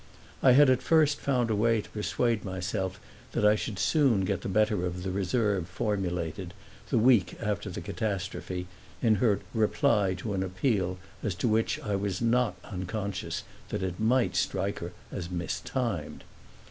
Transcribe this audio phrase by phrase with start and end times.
[0.41, 2.99] I had at first found a way to persuade myself
[3.33, 6.55] that I should soon get the better of the reserve formulated,
[6.89, 8.65] the week after the catastrophe
[9.03, 13.99] in her reply to an appeal as to which I was not unconscious that it
[13.99, 16.23] might strike her as mistimed.